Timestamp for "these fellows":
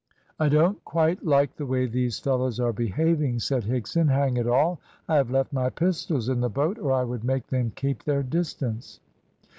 1.85-2.59